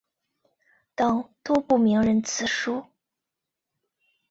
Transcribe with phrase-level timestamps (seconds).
[0.95, 2.87] 等多部名人辞书。